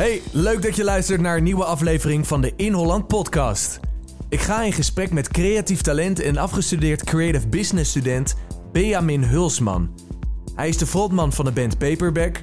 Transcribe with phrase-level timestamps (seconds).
[0.00, 3.80] Hey, leuk dat je luistert naar een nieuwe aflevering van de In Holland podcast.
[4.28, 8.36] Ik ga in gesprek met creatief talent en afgestudeerd creative business student
[8.72, 9.90] Benjamin Hulsman.
[10.54, 12.40] Hij is de frontman van de band Paperback,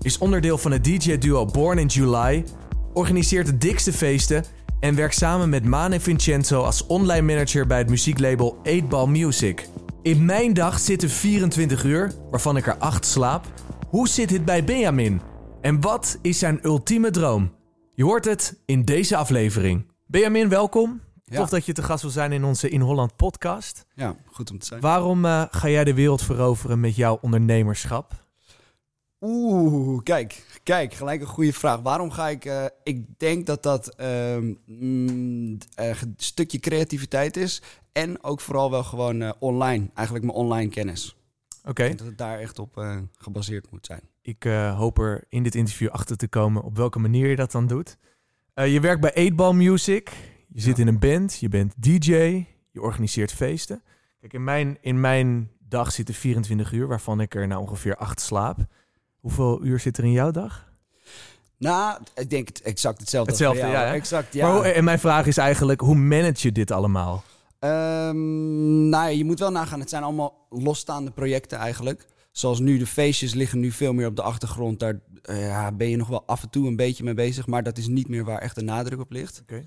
[0.00, 2.44] is onderdeel van het DJ-duo Born in July,
[2.92, 4.44] organiseert de dikste feesten
[4.80, 9.06] en werkt samen met Maan en Vincenzo als online manager bij het muzieklabel 8 Ball
[9.06, 9.68] Music.
[10.02, 13.46] In mijn dag zitten 24 uur, waarvan ik er 8 slaap.
[13.88, 15.27] Hoe zit dit bij Benjamin?
[15.60, 17.54] En wat is zijn ultieme droom?
[17.94, 19.86] Je hoort het in deze aflevering.
[20.06, 21.00] Benjamin, welkom.
[21.24, 21.36] Ja.
[21.36, 23.86] Tof dat je te gast wil zijn in onze In Holland podcast.
[23.94, 24.80] Ja, goed om te zijn.
[24.80, 28.24] Waarom eh, ga jij de wereld veroveren met jouw ondernemerschap?
[29.20, 31.80] Oeh, kijk, kijk, gelijk een goede vraag.
[31.80, 32.44] Waarom ga ik...
[32.44, 37.62] eh, ik denk dat dat ehm, mm, eh, een stukje creativiteit is.
[37.92, 39.90] En ook vooral wel gewoon online.
[39.94, 41.16] Eigenlijk mijn online kennis.
[41.64, 42.84] Oké, dat het daar echt op
[43.18, 44.00] gebaseerd moet zijn.
[44.28, 47.52] Ik eh, hoop er in dit interview achter te komen op welke manier je dat
[47.52, 47.96] dan doet.
[48.54, 50.12] Eh, je werkt bij 8 Ball Music.
[50.48, 51.38] Je zit in een band.
[51.40, 52.12] Je bent DJ.
[52.70, 53.82] Je organiseert feesten.
[54.20, 58.20] Kijk, in mijn, in mijn dag zitten 24 uur, waarvan ik er nou ongeveer 8
[58.20, 58.58] slaap.
[59.20, 60.72] Hoeveel uur zit er in jouw dag?
[61.58, 63.30] Nou, ik denk het exact hetzelfde.
[63.30, 63.92] Hetzelfde, ja?
[63.94, 64.46] Exact, ja.
[64.46, 67.22] Maar hoe- en mijn vraag is eigenlijk, hoe manage je dit allemaal?
[67.58, 69.80] Ehm, nou ja, je moet wel nagaan.
[69.80, 72.06] Het zijn allemaal losstaande projecten eigenlijk.
[72.38, 74.80] Zoals nu, de feestjes liggen nu veel meer op de achtergrond.
[74.80, 77.46] Daar eh, ja, ben je nog wel af en toe een beetje mee bezig.
[77.46, 79.40] Maar dat is niet meer waar echt de nadruk op ligt.
[79.42, 79.64] Oké.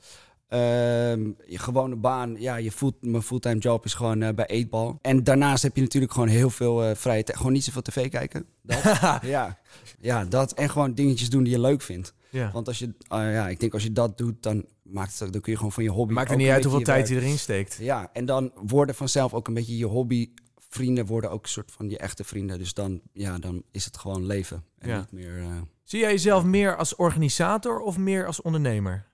[0.48, 5.00] Ehm, je gewone baan, ja, je full, mijn fulltime job is gewoon eh, bij Eetbal.
[5.02, 7.38] En daarnaast heb je natuurlijk gewoon heel veel eh, vrije tijd.
[7.38, 8.46] Gewoon niet zoveel tv kijken.
[8.62, 8.84] Dat.
[9.22, 9.60] ja.
[10.00, 10.54] ja, dat.
[10.54, 12.14] En gewoon dingetjes doen die je leuk vindt.
[12.30, 12.52] Ja.
[12.52, 15.42] Want als je, eh, ja, ik denk als je dat doet, dan, maakt het, dan
[15.42, 16.14] kun je gewoon van je hobby...
[16.14, 17.78] Maakt er niet uit hoeveel tijd je erin steekt.
[17.80, 20.30] Ja, en dan worden vanzelf ook een beetje je hobby.
[20.74, 22.58] Vrienden worden ook een soort van je echte vrienden.
[22.58, 24.64] Dus dan, ja, dan is het gewoon leven.
[24.78, 24.98] En Ja.
[24.98, 25.40] niet meer.
[25.40, 29.06] eh, Zie jij jezelf meer als organisator of meer als ondernemer?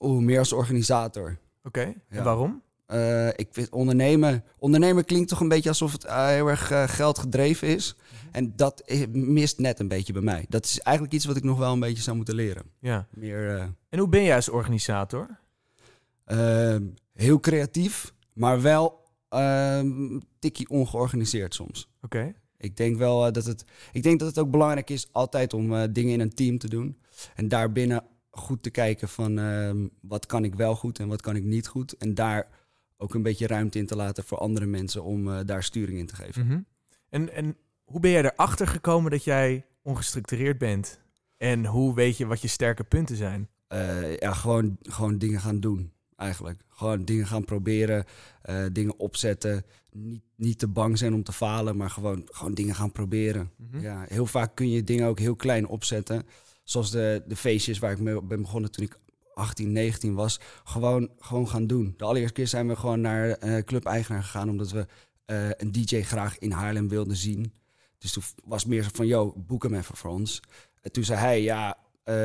[0.00, 1.38] Oeh, meer als organisator.
[1.64, 2.22] Oké, en Ja.
[2.22, 2.62] waarom?
[2.86, 4.44] Eh, ik vind ondernemen.
[4.58, 7.94] Ondernemen klinkt toch een beetje alsof het eh, heel erg geld gedreven is.
[7.96, 8.34] Mhm.
[8.34, 8.82] En dat
[9.12, 10.46] mist net een beetje bij mij.
[10.48, 12.62] Dat is eigenlijk iets wat ik nog wel een beetje zou moeten leren.
[12.80, 13.06] Ja.
[13.10, 15.38] Meer En hoe ben jij als organisator?
[17.14, 19.80] heel creatief, maar wel eh,
[20.38, 21.88] tikkie ongeorganiseerd soms.
[22.02, 22.34] Oké.
[22.58, 23.64] Ik denk wel eh, dat het.
[23.92, 26.68] Ik denk dat het ook belangrijk is altijd om eh, dingen in een team te
[26.68, 26.98] doen.
[27.34, 31.36] En daarbinnen goed te kijken van ehm, wat kan ik wel goed en wat kan
[31.36, 31.96] ik niet goed.
[31.96, 32.48] En daar
[32.96, 36.06] ook een beetje ruimte in te laten voor andere mensen om eh, daar sturing in
[36.06, 36.46] te geven.
[36.46, 36.60] Mhm.
[37.08, 41.00] en, en hoe ben jij erachter gekomen dat jij ongestructureerd bent?
[41.36, 43.48] En hoe weet je wat je sterke punten zijn?
[44.18, 45.92] Ja, gewoon, gewoon dingen gaan doen.
[46.18, 46.60] Eigenlijk.
[46.68, 48.04] Gewoon dingen gaan proberen,
[48.42, 49.64] eh, dingen opzetten.
[49.92, 53.50] Niet, niet te bang zijn om te falen, maar gewoon, gewoon dingen gaan proberen.
[53.56, 53.80] Mhm.
[53.80, 56.26] Ja, heel vaak kun je dingen ook heel klein opzetten.
[56.62, 58.98] Zoals de, de feestjes waar ik mee ben begonnen toen ik
[59.34, 60.40] 18, 19 was.
[60.64, 61.94] Gewoon, gewoon gaan doen.
[61.96, 64.50] De allereerste keer zijn we gewoon naar eh Club Eigenaar gegaan...
[64.50, 64.86] omdat we
[65.24, 67.52] eh, een DJ graag in Haarlem wilden zien.
[67.98, 70.42] Dus toen was meer zo van, yo, boek hem even voor ons.
[70.80, 71.78] En toen zei hij, ja,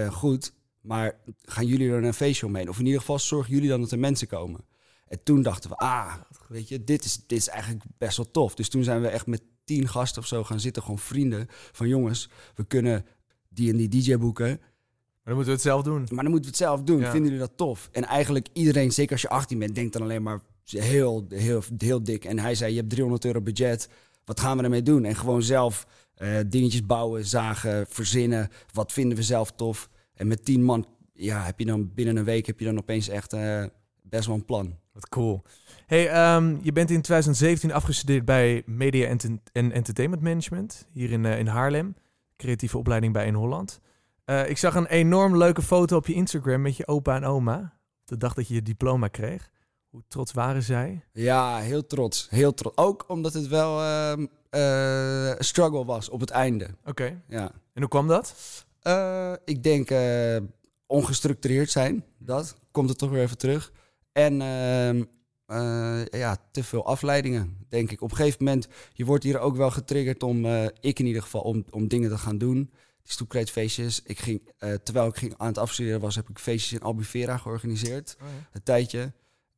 [0.09, 2.69] goed, maar gaan jullie er een feestje omheen?
[2.69, 4.65] Of in ieder geval zorgen jullie dan dat er mensen komen?
[5.07, 6.15] En toen dachten we, ah,
[6.47, 8.55] weet je, dit is, dit is eigenlijk best wel tof.
[8.55, 11.47] Dus toen zijn we echt met tien gasten of zo gaan zitten, gewoon vrienden.
[11.49, 13.05] Van jongens, we kunnen
[13.49, 14.47] die en die DJ boeken.
[14.47, 16.07] Maar dan moeten we het zelf doen.
[16.09, 16.99] Maar dan moeten we het zelf doen.
[16.99, 17.11] Ja.
[17.11, 17.89] Vinden jullie dat tof?
[17.91, 22.03] En eigenlijk iedereen, zeker als je 18 bent, denkt dan alleen maar heel, heel, heel
[22.03, 22.25] dik.
[22.25, 23.89] En hij zei, je hebt 300 euro budget.
[24.25, 25.05] Wat gaan we ermee doen?
[25.05, 28.49] En gewoon zelf eh, dingetjes bouwen, zagen, verzinnen.
[28.71, 29.89] Wat vinden we zelf tof?
[30.13, 33.07] En met 10 man, ja, heb je dan binnen een week heb je dan opeens
[33.07, 33.63] echt eh,
[34.01, 34.77] best wel een plan.
[34.91, 35.41] Wat cool.
[35.85, 39.17] Hey, ehm, je bent in 2017 afgestudeerd bij Media
[39.51, 41.95] en Entertainment Management hier in, eh, in Haarlem.
[42.37, 43.79] Creatieve opleiding bij In Holland.
[44.25, 47.57] Eh, ik zag een enorm leuke foto op je Instagram met je opa en oma.
[48.01, 49.51] Op de dag dat je je diploma kreeg.
[49.89, 51.03] Hoe trots waren zij?
[51.11, 52.27] Ja, heel trots.
[52.29, 52.77] Heel trots.
[52.77, 56.69] Ook omdat het wel ehm, eh, een struggle was op het einde.
[56.85, 57.21] Oké.
[57.27, 57.51] Ja.
[57.73, 58.35] En hoe kwam dat?
[58.83, 60.37] Eh, ik denk eh,
[60.85, 62.05] ongestructureerd zijn.
[62.17, 63.71] Dat komt er toch weer even terug.
[64.11, 65.03] En ehm,
[65.45, 68.01] eh, ja, te veel afleidingen, denk ik.
[68.01, 70.45] Op een gegeven moment, je wordt hier ook wel getriggerd om,
[70.79, 72.71] ik in ieder geval, om, om dingen te gaan doen.
[73.01, 74.01] Die stoepkreetfeestjes.
[74.03, 74.51] Ik ging,
[74.83, 78.17] terwijl ik ging aan het afstuderen was, heb ik feestjes in Albufeira georganiseerd.
[78.51, 79.13] Een tijdje.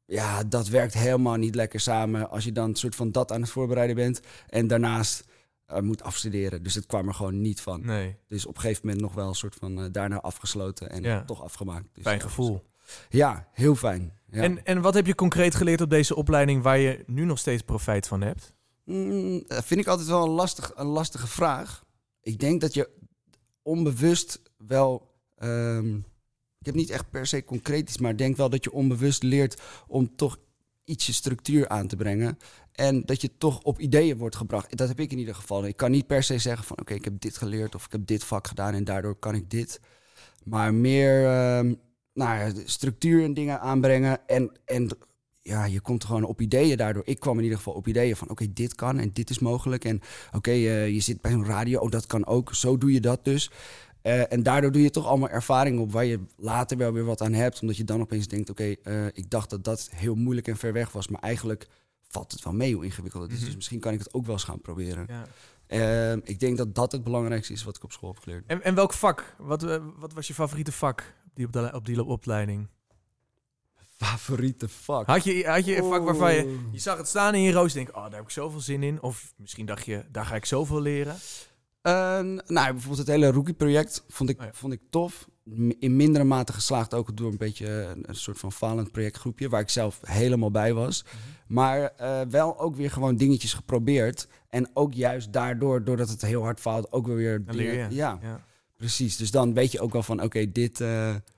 [0.06, 2.30] Ja, dat werkt helemaal niet lekker samen.
[2.30, 4.20] Als je dan een soort van dat aan het voorbereiden bent.
[4.50, 5.24] En daarnaast
[5.66, 6.64] eh, moet afstuderen.
[6.64, 7.86] Dus het kwam er gewoon niet van.
[7.86, 11.04] Nee, Dus op een gegeven moment nog wel een soort van eh, daarna afgesloten en
[11.04, 11.24] Ja.
[11.24, 11.86] toch afgemaakt.
[11.94, 12.64] Dus fijn gevoel.
[13.10, 14.14] Ja, heel fijn.
[14.32, 14.42] Ja.
[14.42, 17.62] En, en wat heb je concreet geleerd op deze opleiding waar je nu nog steeds
[17.62, 18.54] profijt van hebt?
[18.84, 21.84] Mm, vind ik altijd wel een, lastig, een lastige vraag.
[22.22, 22.90] Ik denk dat je
[23.62, 25.14] onbewust wel.
[25.36, 25.96] ehm,
[26.60, 29.24] ik heb niet echt per se concreet iets, maar ik denk wel dat je onbewust
[29.24, 30.38] leert om toch
[30.86, 32.38] ietsje structuur aan te brengen.
[32.72, 34.78] En dat je toch op ideeën wordt gebracht.
[34.78, 35.66] Dat heb ik in ieder geval.
[35.66, 38.08] Ik kan niet per se zeggen van oké, ik heb dit geleerd of ik heb
[38.08, 39.80] dit vak gedaan en daardoor kan ik dit.
[40.44, 41.74] Maar meer ehm,
[42.14, 44.28] nou structuur en dingen aanbrengen.
[44.28, 44.90] En, en
[45.42, 47.04] ja, je komt gewoon op ideeën daardoor.
[47.06, 49.86] Ik kwam in ieder geval op ideeën van oké, dit kan en dit is mogelijk.
[49.86, 50.02] En
[50.34, 52.54] oké, eh, je zit bij een radio, oh, dat kan ook.
[52.54, 53.52] Zo doe je dat dus.
[54.06, 57.22] Eh, en daardoor doe je toch allemaal ervaring op waar je later wel weer wat
[57.22, 57.62] aan hebt.
[57.62, 60.74] Omdat je dan opeens denkt, oké, eh, ik dacht dat dat heel moeilijk en ver
[60.74, 61.08] weg was.
[61.08, 61.68] Maar eigenlijk
[62.08, 63.38] valt het wel mee hoe ingewikkeld het is.
[63.38, 63.46] Mhm.
[63.46, 65.08] Dus misschien kan ik het ook wel eens gaan proberen.
[65.08, 65.28] Ja.
[65.68, 68.44] Ehm, ik denk dat dat het belangrijkste is wat ik op school heb geleerd.
[68.48, 69.36] En, en welk vak?
[69.38, 72.68] Wat, eh, wat was je favoriete vak op die, op de, op die opleiding?
[73.98, 75.08] Favoriete vak?
[75.08, 76.60] Had je, had je een vak waarvan je...
[76.72, 78.84] Je zag het staan in je roos en denk, oh, daar heb ik zoveel zin
[78.84, 79.02] in.
[79.02, 81.16] Of misschien dacht je, daar ga ik zoveel leren.
[81.86, 84.52] Eh, nou, bijvoorbeeld het hele rookie-project vond ik, Oh ja.
[84.54, 85.28] vond ik tof.
[85.80, 89.50] In mindere mate geslaagd ook door een beetje een, een soort van falend projectgroepje...
[89.50, 91.04] waar ik zelf helemaal bij was.
[91.04, 91.14] Mhm.
[91.54, 94.28] Maar eh, wel ook weer gewoon dingetjes geprobeerd.
[94.50, 97.94] En ook juist daardoor, doordat het heel hard faalt, ook weer weer dingen-.
[97.94, 98.44] Ja, Ja.
[98.78, 99.18] precies.
[99.18, 100.82] Dus dan weet je ook wel van, oké, dit...
[100.82, 101.34] eh, dit-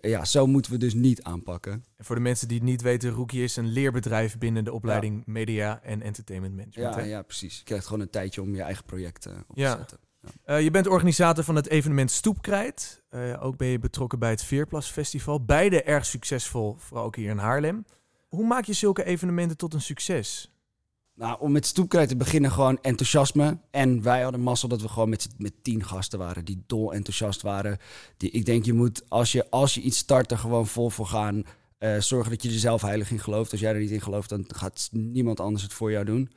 [0.00, 1.72] ja, zo moeten we dus niet aanpakken.
[1.96, 5.22] En voor de mensen die het niet weten, Rookie is een leerbedrijf binnen de opleiding
[5.26, 6.94] Media en Entertainment Management.
[6.94, 7.06] Ja, hè?
[7.08, 7.58] ja, precies.
[7.58, 9.72] Je krijgt gewoon een tijdje om je eigen project eh, op Ja.
[9.72, 9.98] te zetten.
[10.44, 13.02] Eh, je bent organisator van het evenement Stoepkrijt.
[13.08, 15.44] Eh, ook ben je betrokken bij het Veerplas Festival.
[15.44, 17.84] Beide erg succesvol, vooral ook hier in Haarlem.
[18.28, 20.52] Hoe maak je zulke evenementen tot een succes?
[21.20, 23.58] Nou, om met stoepkrijt te beginnen, gewoon enthousiasme.
[23.70, 27.42] En wij hadden mazzel dat we gewoon met, met tien gasten waren die dol enthousiast
[27.42, 27.78] waren.
[28.16, 31.06] Die, ik denk, je moet, als je, als je iets start, er gewoon vol voor
[31.06, 31.42] gaan.
[31.78, 33.52] Eh, zorgen dat je er zelf heilig in gelooft.
[33.52, 36.30] Als jij er niet in gelooft, dan gaat niemand anders het voor jou doen.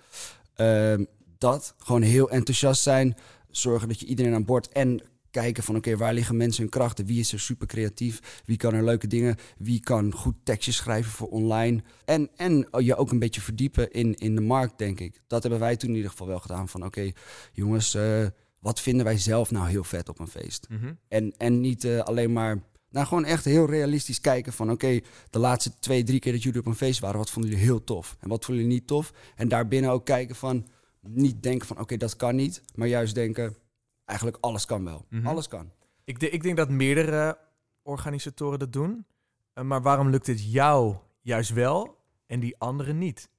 [0.56, 1.03] Ehm,
[1.38, 3.18] dat, gewoon heel enthousiast zijn.
[3.50, 5.01] Zorgen dat je iedereen aan boord en
[5.33, 7.06] kijken van oké, waar liggen mensen hun krachten?
[7.06, 8.41] Wie is er super creatief?
[8.45, 9.35] Wie kan er leuke dingen?
[9.57, 11.83] Wie kan goed tekstjes schrijven voor online?
[12.06, 15.21] En, en je ook een beetje verdiepen in, in de markt, denk ik.
[15.27, 16.69] Dat hebben wij toen in ieder geval wel gedaan.
[16.69, 17.12] Van oké,
[17.51, 18.25] jongens, eh,
[18.59, 20.68] wat vinden wij zelf nou heel vet op een feest?
[20.69, 20.94] Mhm.
[21.07, 22.63] En, en niet eh, alleen maar...
[22.89, 24.71] Nou, gewoon echt heel realistisch kijken van...
[24.71, 27.18] oké, de laatste twee, drie keer dat jullie op een feest waren...
[27.18, 28.18] wat vonden jullie heel tof?
[28.19, 29.13] En wat vonden jullie niet tof?
[29.36, 30.68] En daarbinnen ook kijken van...
[31.01, 32.62] niet denken van, oké, dat kan niet.
[32.75, 33.56] Maar juist denken,
[34.05, 35.05] eigenlijk alles kan wel.
[35.09, 35.27] Mhm.
[35.27, 35.71] Alles kan.
[36.03, 37.38] Ik, de- ik denk dat meerdere
[37.81, 39.05] organisatoren dat doen.
[39.53, 43.29] Eh, maar waarom lukt het jou juist wel en die anderen niet?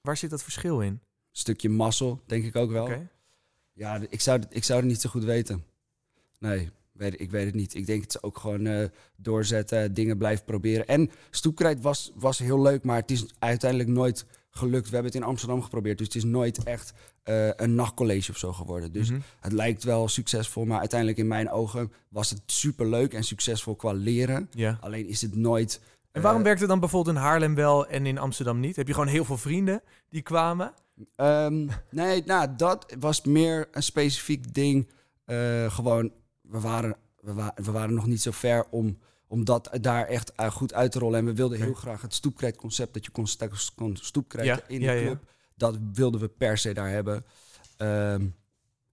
[0.00, 1.00] Waar zit dat verschil in?
[1.34, 2.88] stukje mazzel, denk ik ook wel.
[3.72, 5.64] Ja, ik zou, ik zou het niet zo goed weten.
[6.38, 7.74] Nee, weet, ik weet het niet.
[7.74, 10.86] Ik denk het is ook gewoon eh, doorzetten, dingen blijven proberen.
[10.86, 14.88] En stoepkrijt was, was heel leuk, maar het is uiteindelijk nooit gelukt.
[14.88, 18.36] We hebben het in Amsterdam geprobeerd, dus het is nooit echt eh, een nachtcollege of
[18.36, 18.92] zo geworden.
[18.92, 19.20] Dus Mhm.
[19.40, 23.76] het lijkt wel succesvol, maar uiteindelijk in mijn ogen was het super leuk en succesvol
[23.76, 24.48] qua leren.
[24.50, 24.78] Ja.
[24.80, 25.80] Alleen is het nooit.
[26.12, 28.76] En waarom eh, werkt het dan bijvoorbeeld in Haarlem wel en in Amsterdam niet?
[28.76, 30.72] Heb je gewoon heel veel vrienden die kwamen?
[31.16, 34.90] Ehm, nee, nou, dat was meer een specifiek ding.
[35.24, 38.98] Eh, gewoon, we waren, we, wa- we waren nog niet zo ver om,
[39.32, 41.18] om dat daar echt eh, goed uit te rollen.
[41.18, 43.26] En we wilden heel graag het stoepkrijtconcept, dat je kon,
[43.74, 45.04] kon stoepkrijten Ja, in ja, de ja.
[45.06, 45.24] club.
[45.54, 47.24] Dat wilden we per se daar hebben.
[47.76, 48.26] Ehm,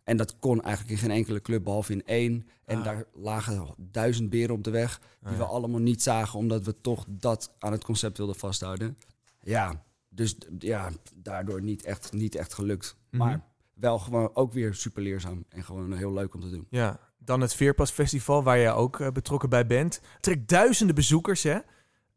[0.03, 2.47] en dat kon eigenlijk in geen enkele club, behalve in één.
[2.65, 2.83] En Ah.
[2.83, 6.81] daar lagen duizend beren op de weg, die Ah, we allemaal niet zagen, omdat we
[6.81, 8.97] toch dat aan het concept wilden vasthouden.
[9.41, 12.95] Ja, dus ja, daardoor niet echt, niet echt gelukt.
[13.09, 13.23] Mhm.
[13.23, 13.41] Maar
[13.73, 16.67] wel gewoon ook weer super leerzaam en gewoon heel leuk om te doen.
[16.69, 20.01] Ja, dan het Veerpas Festival, waar je ook eh, betrokken bij bent.
[20.19, 21.57] Trekt duizenden bezoekers, hè?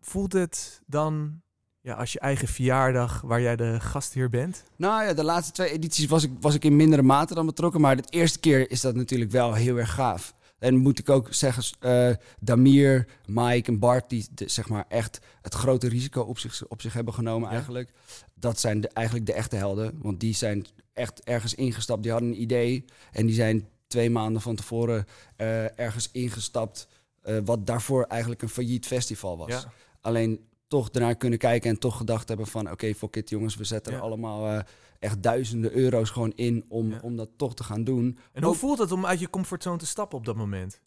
[0.00, 1.40] Voelt het dan,
[1.80, 4.62] ja, als je eigen verjaardag, waar jij de gastheer bent?
[4.76, 7.80] Nou ja, de laatste twee edities was ik, was ik in mindere mate dan betrokken.
[7.80, 10.35] Maar de eerste keer is dat natuurlijk wel heel erg gaaf.
[10.59, 15.18] En moet ik ook zeggen, eh, Damir, Mike en Bart, die de- zeg maar echt
[15.40, 17.54] het grote risico op zich, op zich hebben genomen Ja.
[17.54, 17.90] eigenlijk.
[18.35, 19.99] Dat zijn de, eigenlijk de echte helden.
[20.02, 22.02] Want die zijn echt ergens ingestapt.
[22.02, 25.06] Die hadden een idee en die zijn twee maanden van tevoren
[25.37, 26.88] eh, ergens ingestapt.
[27.22, 29.49] eh, wat daarvoor eigenlijk een failliet festival was.
[29.49, 29.72] Ja.
[30.00, 32.70] Alleen toch ernaar kunnen kijken en toch gedacht hebben van...
[32.70, 33.99] oké, fuck it jongens, we zetten Ja.
[33.99, 34.61] er allemaal eh,
[34.99, 36.64] echt duizenden euro's gewoon in...
[36.68, 37.00] Om, Ja.
[37.02, 38.18] om dat toch te gaan doen.
[38.32, 40.80] En hoe Ook- voelt het om uit je comfortzone te stappen op dat moment?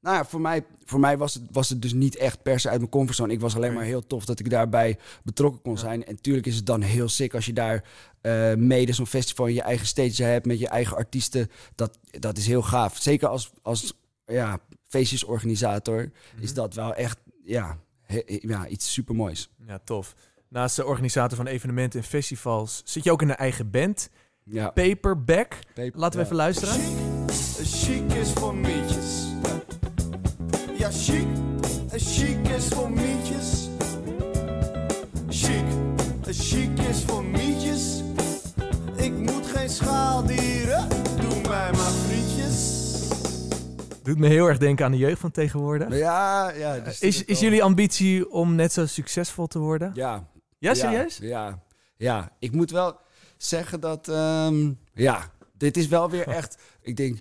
[0.00, 2.68] Nou ja, voor mij, voor mij was, het, was het dus niet echt per se
[2.68, 3.32] uit mijn comfortzone.
[3.32, 5.78] Ik was alleen maar heel tof dat ik daarbij betrokken kon Ja.
[5.78, 6.04] zijn.
[6.06, 7.84] En tuurlijk is het dan heel sick als je daar
[8.20, 10.46] eh, mede zo'n festival in je eigen stage hebt...
[10.46, 11.50] met je eigen artiesten.
[11.74, 12.96] Dat, dat is heel gaaf.
[12.96, 13.92] Zeker als, als
[14.26, 16.54] ja, feestjesorganisator is Mhm.
[16.54, 19.50] dat wel echt ja, he- ja, iets supermoois.
[19.66, 20.14] Ja, tof.
[20.48, 24.08] Naast de organisator van evenementen en festivals zit je ook in een eigen band,
[24.44, 24.70] Ja.
[24.70, 25.58] Paperback.
[25.74, 26.24] Paper- Laten we ja.
[26.24, 26.74] even luisteren.
[27.64, 29.28] chic is voor mietjes.
[30.80, 31.26] Ja, chic,
[31.90, 33.68] chic is voor mietjes.
[35.28, 35.64] Chic,
[36.24, 38.02] chic is voor mietjes.
[38.96, 40.88] Ik moet geen schaaldieren,
[41.20, 43.08] doe mij maar frietjes.
[44.02, 45.96] Doet me heel erg denken aan de jeugd van tegenwoordig.
[45.96, 46.78] Ja, ja.
[46.78, 49.90] dus Is, is jullie ambitie om net zo succesvol te worden?
[49.94, 50.28] Ja.
[50.58, 51.18] Ja, serieus?
[51.18, 51.62] Ja, ja,
[51.96, 52.36] ja.
[52.38, 52.96] ik moet wel
[53.36, 54.08] zeggen dat...
[54.08, 56.58] ehm, ja, dit is wel weer echt...
[56.82, 57.18] Ik denk,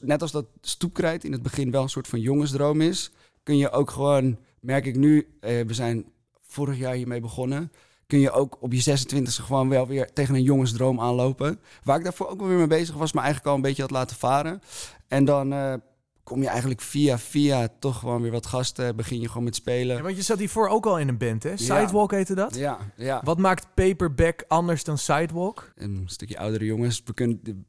[0.00, 3.10] net als dat stoepkrijt in het begin wel een soort van jongensdroom is...
[3.42, 5.28] kun je ook gewoon, merk ik nu...
[5.40, 6.04] eh, we zijn
[6.40, 7.72] vorig jaar hiermee begonnen...
[8.06, 11.60] kun je ook op je 26e gewoon wel weer tegen een jongensdroom aanlopen.
[11.82, 13.12] Waar ik daarvoor ook wel weer mee bezig was...
[13.12, 14.60] maar eigenlijk al een beetje had laten varen.
[15.08, 15.52] En dan...
[15.52, 15.74] eh,
[16.22, 18.96] kom je eigenlijk via via toch gewoon weer wat gasten.
[18.96, 19.96] Begin je gewoon met spelen.
[19.96, 21.56] Ja, want je zat hiervoor ook al in een band, hè?
[21.56, 22.54] Sidewalk heette dat?
[22.56, 23.20] Ja, ja.
[23.24, 25.72] Wat maakt Paperback anders dan Sidewalk?
[25.76, 27.02] een stukje oudere jongens.
[27.04, 27.66] We kunnen,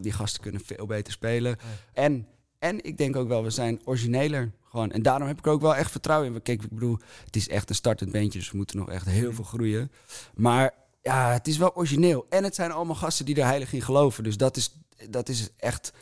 [0.00, 1.56] die, gasten kunnen veel beter spelen.
[1.92, 2.26] En,
[2.58, 4.52] en ik denk ook wel, we zijn origineler.
[4.70, 4.90] Gewoon.
[4.90, 6.42] En daarom heb ik er ook wel echt vertrouwen in.
[6.42, 9.32] Kijk, ik bedoel, het is echt een startend bandje, dus we moeten nog echt heel
[9.32, 9.92] veel groeien.
[10.34, 12.26] Maar ja, het is wel origineel.
[12.28, 14.24] En het zijn allemaal gasten die er heilig in geloven.
[14.24, 14.78] Dus dat is,
[15.10, 15.92] dat is echt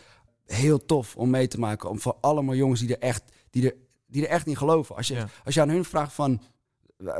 [0.47, 1.90] heel tof om mee te maken.
[1.90, 3.75] Om voor allemaal jongens die er echt, die er,
[4.06, 4.97] die er echt in geloven.
[4.97, 5.28] Als je, Ja.
[5.45, 6.40] als je aan hun vraagt van,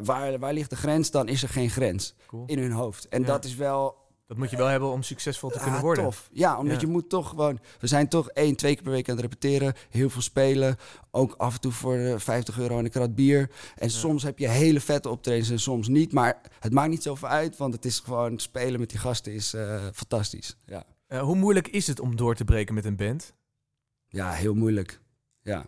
[0.03, 1.11] waar, waar ligt de grens?
[1.11, 2.43] Dan is er geen grens Cool.
[2.47, 3.09] in hun hoofd.
[3.09, 3.27] En Ja.
[3.27, 6.04] dat is wel Dat moet je wel hebben om succesvol te kunnen ja, worden.
[6.04, 6.28] Tof.
[6.33, 6.80] Ja, omdat Ja.
[6.80, 7.59] je moet toch gewoon...
[7.80, 9.75] We zijn toch één, twee keer per week aan het repeteren.
[9.90, 10.76] Heel veel spelen.
[11.11, 13.50] Ook af en toe voor eh, 50 euro en een krat bier.
[13.76, 16.12] En soms heb je hele vette optredens en soms niet.
[16.12, 18.38] Maar het maakt niet zoveel uit, want het is gewoon...
[18.38, 20.56] Spelen met die gasten is eh, fantastisch.
[20.66, 20.85] Ja.
[21.06, 23.35] Eh, hoe moeilijk is het om door te breken met een band?
[24.09, 25.00] ja, heel moeilijk.
[25.42, 25.66] Ja.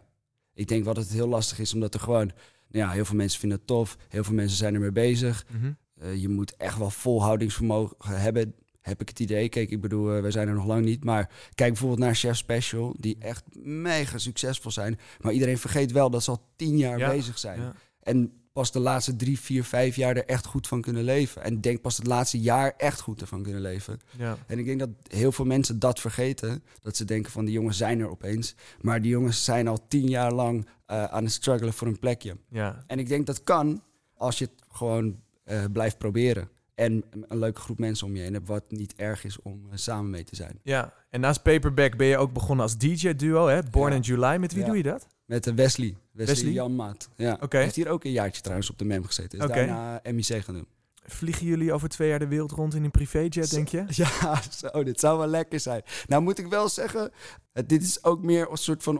[0.54, 2.32] Ik denk wel dat het heel lastig is, omdat er gewoon...
[2.68, 3.96] Ja, heel veel mensen vinden het tof.
[4.08, 5.46] Heel veel mensen zijn ermee bezig.
[5.50, 5.72] Mhm.
[6.00, 9.48] Eh, je moet echt wel volhoudingsvermogen hebben, heb ik het idee.
[9.48, 11.04] Kijk, ik bedoel, eh, wij zijn er nog lang niet.
[11.04, 14.98] Maar kijk bijvoorbeeld naar Chef Special, die echt mega succesvol zijn.
[15.20, 17.60] Maar iedereen vergeet wel dat ze al tien jaar Ja, bezig zijn.
[17.60, 17.72] Ja.
[18.02, 21.42] En pas de laatste drie, vier, vijf jaar er echt goed van kunnen leven.
[21.42, 24.00] En denk pas het laatste jaar echt goed ervan kunnen leven.
[24.16, 24.38] Ja.
[24.46, 26.62] En ik denk dat heel veel mensen dat vergeten.
[26.82, 28.54] Dat ze denken van die jongens zijn er opeens.
[28.80, 32.36] Maar die jongens zijn al tien jaar lang eh, aan het struggelen voor een plekje.
[32.48, 32.84] Ja.
[32.86, 33.82] En ik denk dat kan
[34.16, 36.48] als je het gewoon eh, blijft proberen.
[36.74, 39.76] En een leuke groep mensen om je heen hebt, wat niet erg is om eh,
[39.76, 40.58] samen mee te zijn.
[40.62, 40.92] ja.
[41.10, 43.62] En naast Paperback ben je ook begonnen als DJ-duo, hè?
[43.70, 43.96] Born Ja.
[43.96, 44.36] in July.
[44.36, 44.66] Met wie Ja.
[44.66, 45.06] doe je dat?
[45.24, 45.94] Met de Wesley.
[46.12, 46.52] Wesley, Wesley?
[46.52, 47.08] Janmaat.
[47.16, 47.38] Ja.
[47.40, 47.58] Oké.
[47.58, 49.38] Heeft hier ook een jaartje trouwens op de mem gezeten.
[49.38, 49.54] Is Oké.
[49.54, 50.66] daarna MIC gaan doen.
[51.10, 53.84] Vliegen jullie over twee jaar de wereld rond in een privéjet, denk je?
[54.04, 55.82] Ja, zo, dit zou wel lekker zijn.
[56.06, 57.10] Nou moet ik wel zeggen,
[57.52, 58.98] eh, dit is ook meer een soort van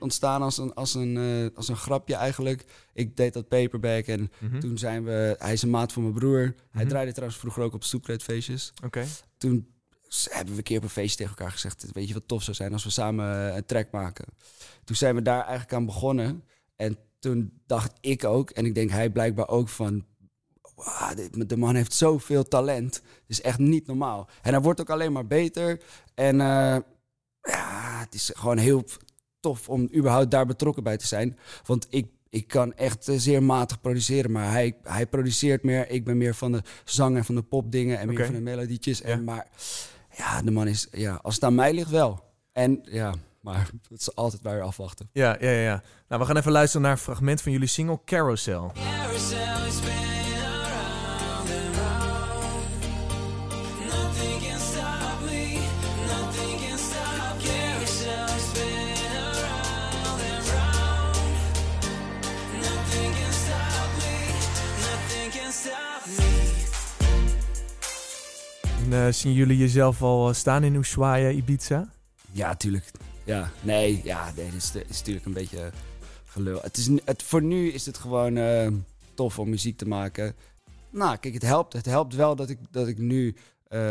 [0.00, 2.64] ontstaan als een, als, een, eh, als een grapje eigenlijk.
[2.92, 4.58] Ik deed dat paperback en Mhm.
[4.60, 5.34] toen zijn we...
[5.38, 6.54] Hij is een maat van mijn broer.
[6.70, 6.88] Hij Mhm.
[6.88, 8.72] draaide trouwens vroeger ook op stoepredfeestjes.
[8.84, 9.04] Oké.
[9.38, 9.66] toen
[10.30, 11.86] hebben we een keer op een feestje tegen elkaar gezegd...
[11.92, 14.24] weet je wat tof zou zijn als we samen een track maken.
[14.84, 16.44] Toen zijn we daar eigenlijk aan begonnen.
[16.76, 20.04] En toen dacht ik ook, en ik denk hij blijkbaar ook van...
[20.84, 22.94] "Wauw, dit- de man heeft zoveel talent.
[22.94, 24.28] Het is echt niet normaal.
[24.42, 25.80] En hij wordt ook alleen maar beter.
[26.14, 26.76] En eh,
[27.42, 28.84] ja, het is gewoon heel
[29.40, 31.38] tof om überhaupt daar betrokken bij te zijn.
[31.66, 34.30] Want ik, ik kan echt eh, zeer matig produceren.
[34.32, 35.90] Maar hij, hij produceert meer.
[35.90, 37.98] Ik ben meer van de zang en van de popdingen.
[37.98, 38.98] En meer van de melodietjes.
[38.98, 39.04] Ja.
[39.04, 39.46] En, maar
[40.16, 40.86] ja, de man is...
[40.90, 42.24] Ja, als het aan mij ligt wel.
[42.52, 45.08] En ja, maar het is altijd waar afwachten.
[45.12, 45.82] Ja, ja, ja, ja.
[46.08, 48.72] Nou, we gaan even luisteren naar een fragment van jullie single Carousel.
[48.74, 50.07] Carousel
[68.98, 71.88] En, eh, zien jullie jezelf al eh, staan in Ushuaia, Ibiza?
[72.32, 72.90] Ja, tuurlijk.
[73.24, 75.70] Ja, nee, ja, nee, dit is, dit is natuurlijk een beetje
[76.24, 76.58] gelul.
[76.62, 78.68] Het is, het, voor nu is het gewoon eh,
[79.14, 80.34] tof om muziek te maken.
[80.90, 81.72] Nou, kijk, het helpt.
[81.72, 83.34] Het helpt wel dat ik, dat ik nu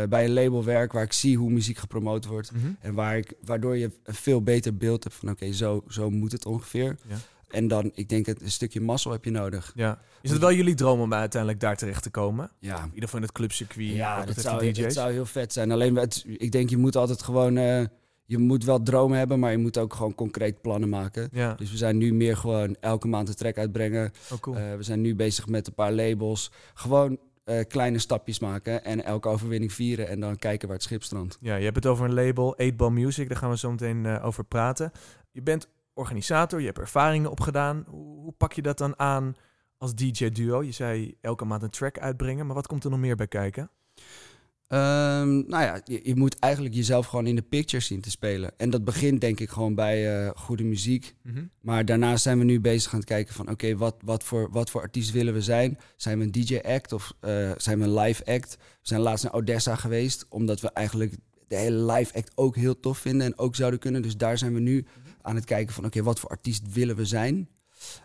[0.08, 2.52] bij een label werk waar ik zie hoe muziek gepromoot wordt.
[2.52, 2.66] Mhm.
[2.80, 6.32] En waar ik, waardoor je een veel beter beeld hebt van oké, zo, zo moet
[6.32, 6.96] het ongeveer.
[7.08, 7.16] Ja.
[7.48, 9.72] En dan, ik denk, het, een stukje mazzel heb je nodig.
[9.74, 10.00] Ja.
[10.20, 12.50] Is het wel jullie droom om uiteindelijk daar terecht te komen?
[12.58, 13.88] Ja, In ieder geval in het clubcircuit.
[13.88, 15.70] ja dat, zou, dat zou heel vet zijn.
[15.72, 17.56] Alleen, het, ik denk, je moet altijd gewoon...
[17.56, 17.84] eh,
[18.24, 21.28] je moet wel dromen hebben, maar je moet ook gewoon concreet plannen maken.
[21.32, 24.12] Ja, Dus we zijn nu meer gewoon elke maand een track uitbrengen.
[24.32, 24.56] oh cool.
[24.56, 26.50] Eh, we zijn nu bezig met een paar labels.
[26.74, 31.02] Gewoon eh, kleine stapjes maken en elke overwinning vieren en dan kijken waar het schip
[31.02, 31.38] strandt.
[31.40, 33.28] Ja, je hebt het over een label, 8 Ball Music.
[33.28, 34.92] Daar gaan we zo meteen over praten.
[35.32, 37.84] Je bent organisator, je hebt ervaringen opgedaan.
[37.88, 39.36] Hoe, hoe pak je dat dan aan
[39.78, 40.62] als DJ-duo?
[40.62, 43.70] Je zei elke maand een track uitbrengen, maar wat komt er nog meer bij kijken?
[44.68, 48.52] Ehm, nou ja, je, je moet eigenlijk jezelf gewoon in de picture zien te spelen.
[48.56, 51.14] En dat begint denk ik gewoon bij eh, goede muziek.
[51.22, 51.44] Mhm.
[51.60, 53.50] Maar daarnaast zijn we nu bezig aan het kijken van...
[53.50, 55.78] oké, wat, wat, voor, wat voor artiest willen we zijn?
[55.96, 58.56] Zijn we een DJ-act of eh, zijn we een live-act?
[58.56, 60.26] We zijn laatst naar Odessa geweest...
[60.28, 61.14] omdat we eigenlijk
[61.46, 63.26] de hele live-act ook heel tof vinden...
[63.26, 64.02] en ook zouden kunnen.
[64.02, 64.86] Dus daar zijn we nu
[65.28, 65.84] aan het kijken van...
[65.84, 67.48] oké, wat voor artiest willen we zijn?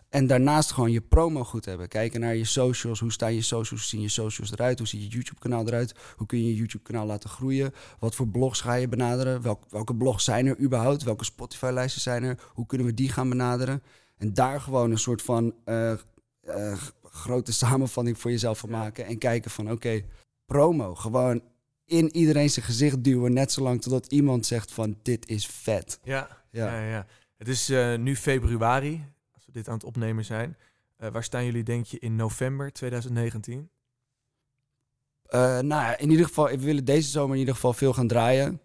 [0.09, 1.87] En daarnaast gewoon je promo goed hebben.
[1.87, 2.99] Kijken naar je socials.
[2.99, 3.69] Hoe staan je socials?
[3.69, 4.77] Hoe zien je socials eruit?
[4.77, 5.95] Hoe ziet je YouTube-kanaal eruit?
[6.15, 7.73] Hoe kun je je YouTube-kanaal laten groeien?
[7.99, 9.41] Wat voor blogs ga je benaderen?
[9.41, 11.03] Welk, welke blogs zijn er überhaupt?
[11.03, 12.39] Welke Spotify-lijsten zijn er?
[12.53, 13.83] Hoe kunnen we die gaan benaderen?
[14.17, 19.05] En daar gewoon een soort van eh, eh, grote samenvatting voor jezelf van maken.
[19.05, 20.01] En kijken van oké,
[20.45, 20.95] promo.
[20.95, 21.41] Gewoon
[21.85, 23.33] in iedereen zijn gezicht duwen.
[23.33, 25.99] Net zolang totdat iemand zegt van dit is vet.
[26.03, 26.79] Ja, Ja.
[26.79, 26.89] ja.
[26.89, 27.05] ja,
[27.37, 30.57] Het is eh, nu februari, als we dit aan het opnemen zijn.
[30.97, 33.69] Eh, waar staan jullie, denk je, in november 2019?
[35.25, 38.07] Eh, nou ja, in ieder geval, we willen deze zomer in ieder geval veel gaan
[38.07, 38.61] draaien.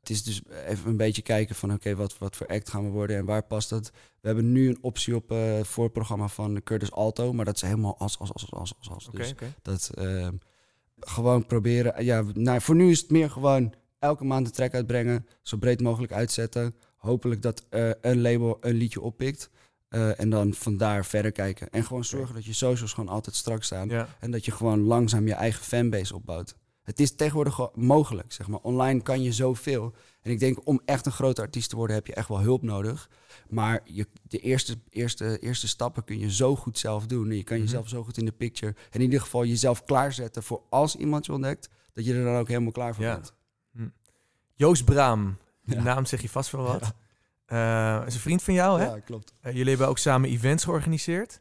[0.00, 2.90] Het is dus even een beetje kijken van oké, wat, wat voor act gaan we
[2.90, 3.90] worden en waar past dat.
[4.20, 7.62] We hebben nu een optie op eh, het voorprogramma van Curtis Alto, maar dat is
[7.62, 9.08] helemaal als, als, als, als, als, als.
[9.10, 10.28] Dus dat eh,
[11.00, 12.04] gewoon proberen.
[12.04, 15.80] Ja, nou, voor nu is het meer gewoon elke maand een track uitbrengen, zo breed
[15.80, 16.74] mogelijk uitzetten.
[17.06, 19.50] Hopelijk dat eh, een label een liedje oppikt.
[19.88, 21.70] eh, en dan vandaar verder kijken.
[21.70, 23.88] En gewoon zorgen dat je socials gewoon altijd strak staan.
[23.88, 24.08] Ja.
[24.20, 26.56] En dat je gewoon langzaam je eigen fanbase opbouwt.
[26.82, 28.60] Het is tegenwoordig mogelijk, zeg maar.
[28.60, 29.92] Online kan je zoveel.
[30.22, 32.62] En ik denk, om echt een grote artiest te worden, heb je echt wel hulp
[32.62, 33.10] nodig.
[33.48, 37.30] Maar je, de eerste, eerste, eerste stappen kun je zo goed zelf doen.
[37.30, 37.64] En je kan Mhm.
[37.66, 38.74] jezelf zo goed in de picture.
[38.90, 42.36] En in ieder geval jezelf klaarzetten voor als iemand je ontdekt, dat je er dan
[42.36, 43.14] ook helemaal klaar voor Ja.
[43.14, 43.34] bent.
[44.54, 45.36] Joost Braam,
[45.66, 45.82] Ja.
[45.82, 46.94] naam zeg je vast wel wat.
[47.46, 48.86] Eh, is een vriend van jou, hè?
[48.86, 49.32] Ja, klopt.
[49.40, 51.40] Eh, jullie hebben ook samen events georganiseerd.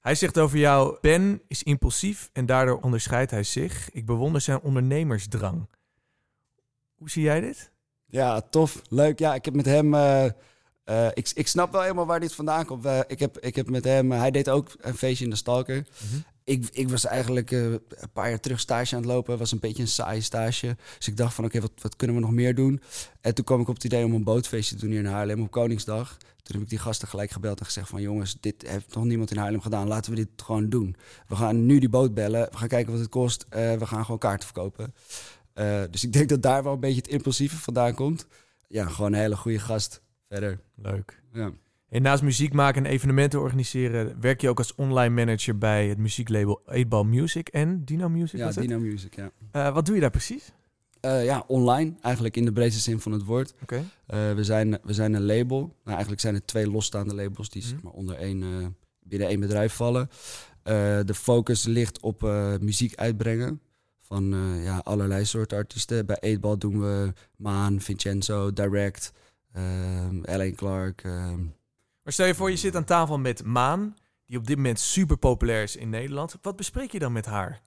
[0.00, 3.90] Hij zegt over jou, Ben is impulsief en daardoor onderscheidt hij zich.
[3.90, 5.68] Ik bewonder zijn ondernemersdrang.
[6.94, 7.70] Hoe zie jij dit?
[8.06, 8.82] Ja, tof.
[8.88, 9.18] Leuk.
[9.18, 9.94] Ja, ik heb met hem.
[9.94, 10.24] eh,
[10.86, 12.86] eh, ik, ik snap wel helemaal waar dit vandaan komt.
[13.06, 14.12] Ik, heb, ik heb met hem.
[14.12, 15.86] hij deed ook een feestje in de Stalker.
[16.44, 19.38] Ik, ik was eigenlijk eh, een paar jaar terug stage aan het lopen.
[19.38, 20.76] was een beetje een saai stage.
[20.96, 22.82] Dus ik dacht van oké, wat, wat kunnen we nog meer doen?
[23.20, 25.42] En toen kwam ik op het idee om een bootfeestje te doen hier in Haarlem
[25.42, 26.16] op Koningsdag.
[26.42, 29.30] Toen heb ik die gasten gelijk gebeld en gezegd van jongens, dit heeft nog niemand
[29.30, 29.88] in Haarlem gedaan.
[29.88, 30.96] Laten we dit gewoon doen.
[31.28, 32.48] We gaan nu die boot bellen.
[32.50, 33.46] We gaan kijken wat het kost.
[33.48, 34.94] Eh, we gaan gewoon kaarten verkopen.
[35.90, 38.26] Dus ik denk dat daar wel een beetje het impulsieve vandaan komt.
[38.68, 40.00] Ja, gewoon een hele goede gast.
[40.28, 40.58] Verder.
[40.74, 41.22] Leuk.
[41.32, 41.50] Ja.
[41.88, 45.98] En naast muziek maken en evenementen organiseren, werk je ook als online manager bij het
[45.98, 48.38] muzieklabel 8 Music en Dino Music.
[48.38, 48.54] Ja, het?
[48.54, 49.30] Dino Music, ja.
[49.52, 50.52] Eh, wat doe je daar precies?
[51.00, 53.54] Eh, ja, online, eigenlijk in de breedste zin van het woord.
[53.62, 53.84] Oké.
[54.06, 55.58] Eh, we, zijn, we zijn een label.
[55.60, 57.84] Nou, eigenlijk zijn er twee losstaande labels die zeg Mhm.
[57.84, 60.08] maar, onder één, binnen één bedrijf vallen.
[61.06, 62.22] De focus ligt op
[62.60, 63.60] muziek uitbrengen
[64.00, 64.24] van
[64.62, 66.06] ja, allerlei soorten artiesten.
[66.06, 69.12] Bij 8 doen we Maan, Vincenzo, Direct,
[69.56, 71.02] ehm Alain Clark.
[71.04, 71.44] ehm.
[72.02, 75.16] Maar stel je voor, je zit aan tafel met Maan, die op dit moment super
[75.16, 76.38] populair is in Nederland.
[76.42, 77.60] Wat bespreek je dan met haar?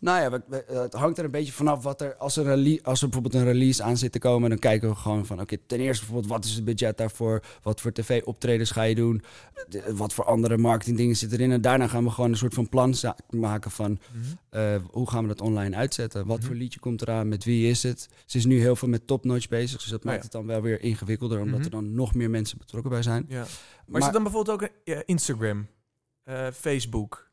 [0.00, 2.46] Nou ja, we- we- eh, het hangt er een beetje vanaf wat er als er,
[2.82, 5.56] als er bijvoorbeeld een release aan zit te komen, dan kijken we gewoon van oké,
[5.66, 7.42] ten eerste bijvoorbeeld wat is het budget daarvoor?
[7.62, 9.22] Wat voor tv-optredens ga je doen?
[9.68, 11.52] De- wat voor andere marketingdingen zitten erin?
[11.52, 12.94] En daarna gaan we gewoon een soort van plan
[13.30, 13.98] maken van
[14.50, 16.26] eh, hoe gaan we dat online uitzetten?
[16.26, 16.46] Wat Mhm.
[16.46, 17.28] voor liedje komt eraan?
[17.28, 18.08] Met wie is het?
[18.26, 20.22] Ze is nu heel veel met topnotch bezig, dus dat maakt ja.
[20.22, 21.64] het dan wel weer ingewikkelder, omdat Mhm.
[21.64, 23.24] er dan nog meer mensen betrokken bij zijn.
[23.28, 23.44] Ja.
[23.86, 25.66] Maar, is het dan bijvoorbeeld ook een, ja, Instagram,
[26.24, 27.27] eh, Facebook?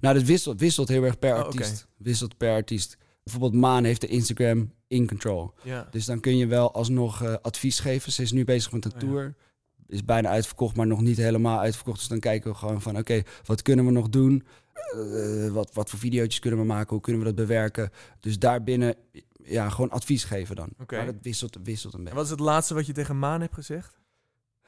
[0.00, 1.86] Nou, dat wisselt, wisselt heel erg per Oh, artiest.
[1.96, 2.96] Wisselt per artiest.
[3.24, 5.52] Bijvoorbeeld Maan heeft de Instagram in control.
[5.62, 5.88] Ja.
[5.90, 8.12] Dus dan kun je wel alsnog eh, advies geven.
[8.12, 9.06] Ze is nu bezig met een Oh ja.
[9.06, 9.34] tour.
[9.86, 11.98] Is bijna uitverkocht, maar nog niet helemaal uitverkocht.
[11.98, 14.44] Dus dan kijken we gewoon van, oké, wat kunnen we nog doen?
[14.74, 16.90] Eh, wat, wat voor video's kunnen we maken?
[16.90, 17.90] Hoe kunnen we dat bewerken?
[18.20, 18.94] Dus daarbinnen,
[19.44, 20.68] ja, gewoon advies geven dan.
[20.88, 22.16] Maar dat wisselt, wisselt een En beetje.
[22.18, 23.97] wat is het laatste wat je tegen Maan hebt gezegd?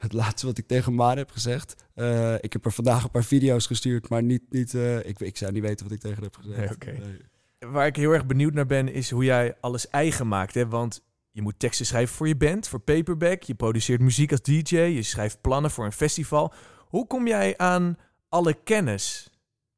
[0.01, 1.75] Het laatste wat ik tegen Maan heb gezegd.
[1.93, 5.37] eh, ik heb er vandaag een paar video's gestuurd, maar niet, niet, eh, ik, ik
[5.37, 6.57] zou niet weten wat ik tegen haar heb gezegd.
[6.57, 7.05] Nee, oké.
[7.05, 7.71] Nee.
[7.71, 10.53] Waar ik heel erg benieuwd naar ben, is hoe jij alles eigen maakt.
[10.53, 10.67] Hè?
[10.67, 13.43] Want je moet teksten schrijven voor je band, voor Paperback.
[13.43, 14.75] Je produceert muziek als DJ.
[14.77, 16.53] Je schrijft plannen voor een festival.
[16.87, 17.97] Hoe kom jij aan
[18.29, 19.29] alle kennis?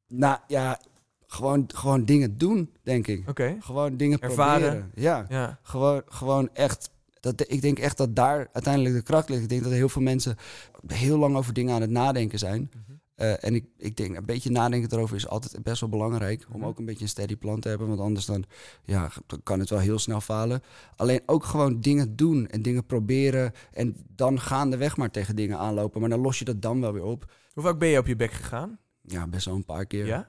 [0.08, 0.80] Nou ja,
[1.26, 3.28] gewoon, gewoon dingen doen, denk ik.
[3.28, 3.56] Oké.
[3.60, 4.60] Gewoon dingen Ervaren.
[4.68, 4.90] proberen.
[4.94, 5.58] Ja, Ja.
[5.62, 6.90] gewoon, gewoon echt.
[7.24, 9.42] Dat, ik denk echt dat daar uiteindelijk de kracht ligt.
[9.42, 10.36] Ik denk dat heel veel mensen
[10.86, 12.70] heel lang over dingen aan het nadenken zijn.
[13.14, 16.46] Eh, en ik, ik denk, een beetje nadenken erover is altijd best wel belangrijk.
[16.52, 16.68] Om Mhm.
[16.68, 17.88] ook een beetje een steady plan te hebben.
[17.88, 18.44] Want anders dan,
[18.82, 20.62] ja, dan kan het wel heel snel falen.
[20.96, 23.52] Alleen ook gewoon dingen doen en dingen proberen.
[23.72, 26.00] En dan gaandeweg maar tegen dingen aanlopen.
[26.00, 27.32] Maar dan los je dat dan wel weer op.
[27.52, 28.78] Hoe vaak ben je op je bek gegaan?
[29.02, 30.06] Ja, best wel een paar keer.
[30.06, 30.28] Ja?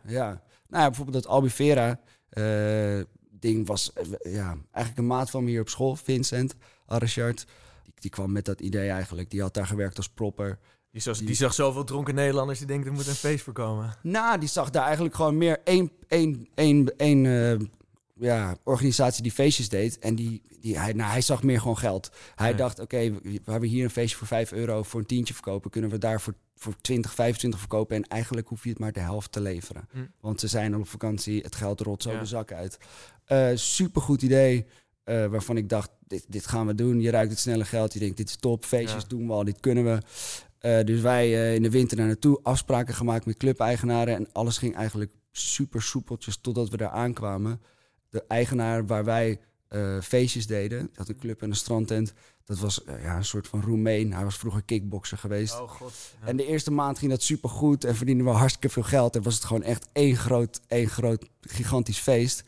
[0.67, 1.99] Nou ja, bijvoorbeeld dat Albufera.
[2.29, 2.99] eh
[3.39, 6.55] ding was eh, ja, eigenlijk een maat van me hier op school, Vincent
[6.85, 7.45] Arrechard.
[7.83, 9.29] Die, die kwam met dat idee eigenlijk.
[9.29, 10.59] Die had daar gewerkt als propper.
[10.91, 13.95] Die zag, die zag zoveel dronken Nederlanders die denken er moet een feest voor komen.
[14.01, 17.67] Nou, die zag daar eigenlijk gewoon meer één, één, één, één eh,
[18.13, 19.99] ja, organisatie die feestjes deed.
[19.99, 22.11] En die, die, hij, nou, hij zag meer gewoon geld.
[22.35, 25.33] Hij dacht, oké, we we hebben hier een feestje voor 5 euro voor een tientje
[25.33, 25.69] verkopen.
[25.71, 27.95] Kunnen we daar voor, voor 20, 25 verkopen?
[27.95, 29.87] En eigenlijk hoef je het maar de helft te leveren.
[29.91, 30.05] Hm.
[30.19, 32.19] Want ze zijn al op vakantie, het geld rolt zo Ja.
[32.19, 32.77] de zak uit.
[33.25, 34.65] Eh supergoed idee,
[35.05, 37.01] eh, waarvan ik dacht, dit, dit gaan we doen.
[37.01, 38.65] Je ruikt het snelle geld, je denkt, dit is top.
[38.65, 39.07] Feestjes Ja.
[39.07, 39.99] doen we al, dit kunnen we.
[40.59, 44.15] Eh, dus wij eh, in de winter daar naartoe, afspraken gemaakt met clubeigenaren.
[44.15, 47.61] En alles ging eigenlijk super soepeltjes totdat we daar aankwamen.
[48.09, 49.39] De eigenaar waar wij
[50.01, 52.13] feestjes deden, had een club en een strandtent.
[52.45, 54.13] Dat was ja, een soort van Roemeen.
[54.13, 55.61] Hij was vroeger kickbokser geweest.
[55.61, 55.93] Oh god.
[56.21, 56.27] Ja.
[56.27, 59.15] En de eerste maand ging dat super goed en verdienden we hartstikke veel geld.
[59.15, 62.43] En was het gewoon echt één groot, één groot gigantisch feest.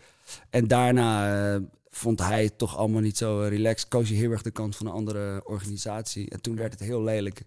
[0.50, 1.60] En daarna
[1.98, 3.88] vond hij het toch allemaal niet zo relaxed.
[3.88, 6.30] Koos hij heel erg de kant van een andere organisatie.
[6.30, 7.44] En toen werd het heel lelijk.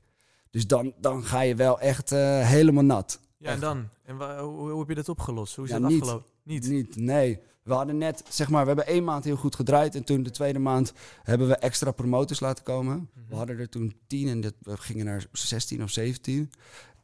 [0.51, 3.21] Dus dan, dan ga je wel echt eh, helemaal nat.
[3.37, 3.89] ja, en dan?
[4.05, 5.57] En hoe, hoe heb je dat opgelost?
[5.57, 6.01] Hoe is Ja, dat niet.
[6.01, 6.31] afgelopen?
[6.43, 6.69] Niet.
[6.69, 7.39] Niet, nee.
[7.63, 9.95] We hadden net, zeg maar, we hebben één maand heel goed gedraaid.
[9.95, 13.11] En toen de tweede maand hebben we extra promotors laten komen.
[13.29, 16.51] We hadden er toen tien en dit, we gingen naar 16 of 17.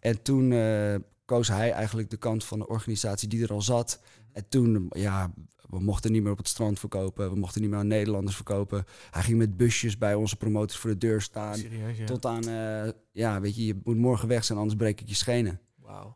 [0.01, 4.01] En toen eh, koos hij eigenlijk de kant van de organisatie die er al zat.
[4.33, 5.33] En toen, ja,
[5.71, 7.31] we mochten niet meer op het strand verkopen.
[7.31, 8.85] We mochten niet meer aan Nederlanders verkopen.
[9.11, 11.57] Hij ging met busjes bij onze promotors voor de deur staan.
[11.57, 12.05] Serieus, ja.
[12.05, 15.15] Tot aan, eh, ja, weet je, je moet morgen weg zijn, anders breek ik je
[15.15, 15.61] schenen.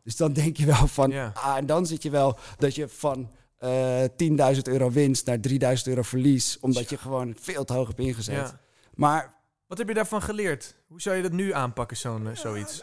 [0.02, 3.30] Dus dan denk je wel van, ah, en dan zit je wel dat je van
[3.58, 7.98] eh 10.000 euro winst naar 3000 euro verlies, omdat je gewoon veel te hoog hebt
[7.98, 8.34] ingezet.
[8.34, 8.60] Ja.
[8.94, 9.34] Maar
[9.66, 10.76] Wat heb je daarvan geleerd?
[10.86, 12.82] Hoe zou je dat nu aanpakken, zo'n, eh, zoiets?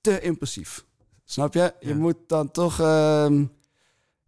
[0.00, 0.84] te impulsief.
[1.24, 1.74] Snap je?
[1.80, 3.44] Je moet dan toch ehm,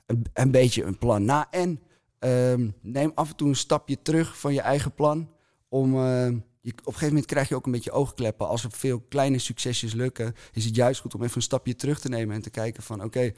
[0.08, 1.50] een, een beetje een plan na.
[1.50, 1.80] En
[2.18, 5.28] ehm, neem af en toe een stapje terug van je eigen plan.
[5.68, 8.48] Om, ehm, je, op een gegeven moment krijg je ook een beetje oogkleppen.
[8.48, 12.00] Als er veel kleine succesjes lukken, is het juist goed om even een stapje terug
[12.00, 13.32] te nemen en te kijken van oké,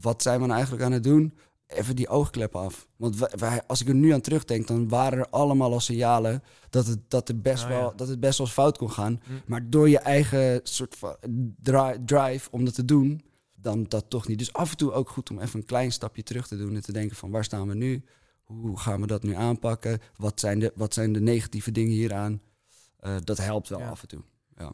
[0.00, 1.34] wat zijn we nou eigenlijk aan het doen?
[1.66, 2.86] Even die oogkleppen af.
[2.96, 6.42] Want wij, wij- als ik er nu aan terugdenk, dan waren er allemaal al signalen
[6.70, 7.92] dat het, dat er best, Oh, wel, ja.
[7.96, 9.20] dat het best wel eens fout kon gaan.
[9.24, 9.32] Hm.
[9.46, 11.16] Maar door je eigen soort van
[11.62, 13.22] dri- drive om dat te doen,
[13.66, 14.38] dan dat toch niet.
[14.38, 16.82] Dus af en toe ook goed om even een klein stapje terug te doen en
[16.82, 18.04] te denken van waar staan we nu?
[18.44, 19.98] Hoe gaan we dat nu aanpakken?
[20.16, 22.40] Wat zijn de, wat zijn de negatieve dingen hieraan?
[22.98, 23.88] Eh, dat helpt wel Ja.
[23.88, 24.22] af en toe.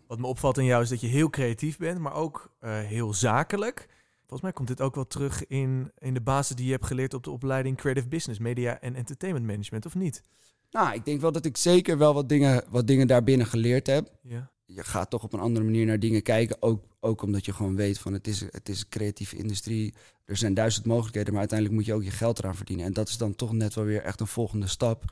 [0.06, 3.14] Wat me opvalt in jou is dat je heel creatief bent, maar ook eh, heel
[3.14, 3.88] zakelijk.
[4.18, 7.14] Volgens mij komt dit ook wel terug in, in de basis die je hebt geleerd
[7.14, 10.22] op de opleiding Creative Business, Media en Entertainment Management, of niet?
[10.70, 14.12] Nou, ik denk wel dat ik zeker wel wat dingen, wat dingen daarbinnen geleerd heb.
[14.22, 14.50] Ja.
[14.66, 16.62] Je gaat toch op een andere manier naar dingen kijken.
[16.62, 19.94] Ook, ook omdat je gewoon weet van het is, het is een creatieve industrie.
[20.24, 22.86] Er zijn duizend mogelijkheden, maar uiteindelijk moet je ook je geld eraan verdienen.
[22.86, 25.04] En dat is dan toch net wel weer echt een volgende stap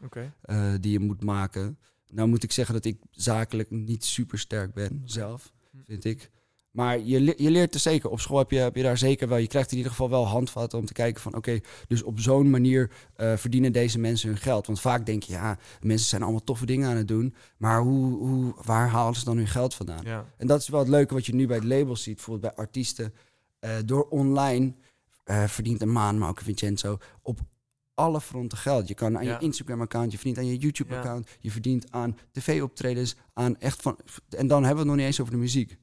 [0.42, 1.78] eh, die je moet maken.
[2.10, 5.52] Nou moet ik zeggen dat ik zakelijk niet super sterk ben zelf,
[5.86, 6.30] vind ik.
[6.70, 8.10] Maar je, je leert er zeker.
[8.10, 9.38] Op school heb je, heb je daar zeker wel.
[9.38, 12.50] Je krijgt in ieder geval wel handvatten om te kijken van oké, dus op zo'n
[12.50, 14.66] manier eh, verdienen deze mensen hun geld.
[14.66, 17.34] Want vaak denk je, ja, mensen zijn allemaal toffe dingen aan het doen.
[17.56, 20.04] Maar hoe, hoe, waar halen ze dan hun geld vandaan?
[20.04, 20.26] Ja.
[20.36, 22.14] En dat is wel het leuke wat je nu bij het label ziet.
[22.14, 23.14] Bijvoorbeeld bij artiesten.
[23.58, 24.74] Eh, door online
[25.24, 26.98] eh, verdient een Maan, maar ook Vincenzo...
[27.22, 27.38] op
[27.94, 28.88] alle fronten geld.
[28.88, 29.32] Je kan aan Ja.
[29.32, 31.28] je Instagram-account, je verdient aan je YouTube-account...
[31.40, 33.98] je verdient aan tv-optredens, aan echt van...
[34.28, 35.78] En dan hebben we het nog niet eens over de muziek.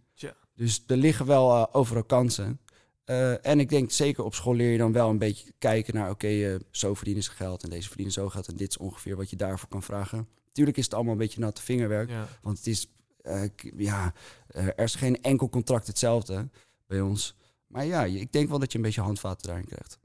[0.57, 2.59] Dus er liggen wel eh, overal kansen.
[3.03, 6.09] Eh, en ik denk zeker op school leer je dan wel een beetje kijken naar...
[6.09, 8.47] oké, eh, zo verdienen ze geld en deze verdienen zo geld...
[8.47, 10.27] en dit is ongeveer wat je daarvoor kan vragen.
[10.51, 12.09] Tuurlijk is het allemaal een beetje natte vingerwerk...
[12.09, 12.27] ja.
[12.41, 12.87] want het is,
[13.77, 14.13] ja,
[14.47, 16.49] er is geen enkel contract hetzelfde
[16.87, 17.35] bij ons.
[17.67, 19.99] Maar ja, ik denk wel dat je een beetje handvaten daarin krijgt.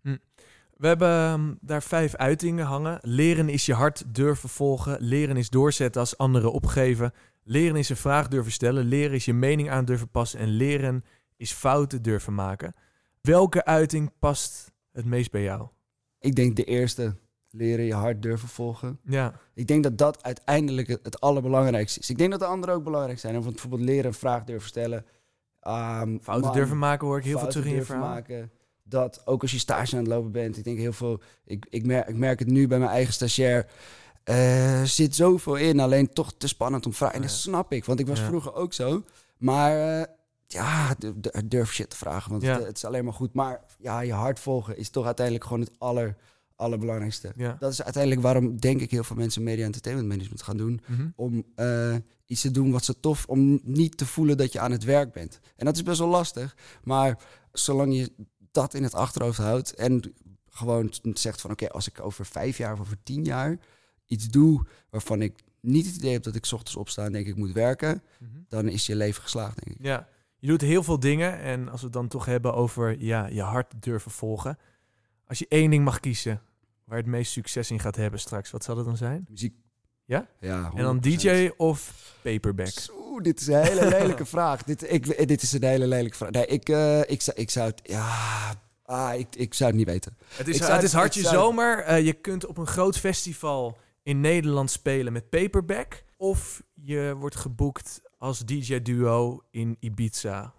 [0.76, 2.98] We hebben ehm, daar vijf uitingen hangen.
[3.02, 4.96] Leren is je hart durven volgen.
[5.00, 7.12] Leren is doorzetten als anderen opgeven.
[7.44, 8.84] Leren is een vraag durven stellen.
[8.84, 10.38] Leren is je mening aan durven passen.
[10.38, 11.04] En leren
[11.36, 12.74] is fouten durven maken.
[13.20, 15.68] Welke uiting past het meest bij jou?
[16.18, 17.16] Ik denk de eerste,
[17.50, 18.98] leren je hart durven volgen.
[19.04, 22.10] Ja, Ik denk dat dat uiteindelijk het, het allerbelangrijkste is.
[22.10, 23.32] Ik denk dat de anderen ook belangrijk zijn.
[23.34, 25.06] Want bijvoorbeeld leren een vraag durven stellen.
[25.60, 28.08] Ehm, fouten man, durven maken hoor ik heel veel terug in je verhaal.
[28.08, 28.50] maken.
[28.82, 30.56] Dat ook als je stage aan het lopen bent.
[30.56, 31.20] Ik denk heel veel.
[31.44, 33.66] Ik, ik, merk, ik merk het nu bij mijn eigen stagiair.
[34.24, 35.80] Eh zit zoveel in.
[35.80, 37.14] Alleen toch te spannend om vragen.
[37.16, 37.84] En dat snap ik.
[37.84, 39.04] Want ik was vroeger ook zo.
[39.38, 40.04] Maar eh,
[40.46, 40.94] ja,
[41.44, 42.30] durf shit te vragen.
[42.30, 43.34] Want het, het is alleen maar goed.
[43.34, 46.16] Maar ja, je hart volgen is toch uiteindelijk gewoon het aller,
[46.56, 47.32] allerbelangrijkste.
[47.36, 47.56] Ja.
[47.58, 51.06] Dat is uiteindelijk waarom denk ik heel veel mensen media entertainment management gaan doen Mhm.
[51.16, 51.94] om eh,
[52.26, 55.12] iets te doen wat ze tof, om niet te voelen dat je aan het werk
[55.12, 55.40] bent.
[55.56, 57.18] En dat is best wel lastig, maar
[57.52, 58.12] zolang je
[58.52, 60.14] dat in het achterhoofd houdt en
[60.50, 63.58] gewoon zegt van oké, als ik over vijf jaar of over tien jaar
[64.06, 67.26] iets doe waarvan ik niet het idee heb dat ik 's ochtends opsta en denk
[67.26, 68.02] ik moet werken,
[68.48, 69.86] dan is je leven geslaagd, denk ik.
[69.86, 71.38] Ja, je doet heel veel dingen.
[71.40, 74.58] En als we het dan toch hebben over ja, je hart durven volgen.
[75.26, 76.40] Als je één ding mag kiezen
[76.84, 79.26] waar je het meest succes in gaat hebben straks, wat zal het dan zijn?
[79.30, 79.54] Muziek.
[80.04, 80.26] Ja?
[80.40, 80.70] Ja.
[80.74, 81.00] En dan 100%.
[81.00, 82.72] DJ of paperback?
[82.98, 84.62] Oeh, dit is een hele lelijke vraag.
[84.62, 86.30] Dit, ik, dit is een hele lelijke vraag.
[86.30, 87.80] Nee, ik, eh, ik, zou, ik zou het...
[87.82, 90.16] Ja, ah, ik, ik zou het niet weten.
[90.28, 91.78] Het is, Ik zou- het is hartje zou- zomer.
[91.78, 96.04] Eh, je kunt op een groot festival in Nederland spelen met paperback.
[96.16, 100.54] Of je wordt geboekt als DJ-duo in Ibiza.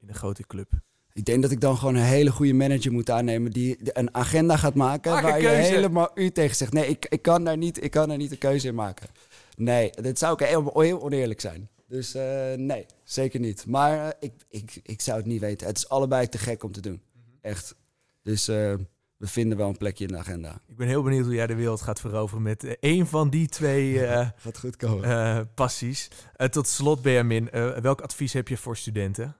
[0.00, 0.72] In een grote club.
[1.12, 3.50] Ik denk dat ik dan gewoon een hele goede manager moet aannemen...
[3.50, 5.72] die een agenda gaat maken Maak waar je keuze.
[5.72, 6.72] helemaal u tegen zegt.
[6.72, 9.08] Nee, ik, ik, kan daar niet, ik kan daar niet een keuze in maken.
[9.56, 11.68] Nee, dat zou ook heel, heel oneerlijk zijn.
[11.88, 13.66] Dus eh, nee, zeker niet.
[13.66, 15.66] Maar eh, ik, ik, ik zou het niet weten.
[15.66, 17.02] Het is allebei te gek om te doen.
[17.40, 17.74] Echt.
[18.22, 18.74] Dus eh,
[19.16, 20.60] we vinden wel een plekje in de agenda.
[20.66, 23.48] Ik ben heel benieuwd hoe jij de wereld gaat veroveren met eh, één van die
[23.48, 25.04] twee eh, Gaat goed komen.
[25.04, 26.08] eh, passies.
[26.36, 29.36] Eh, tot slot, Benjamin, eh, welk advies heb je voor studenten?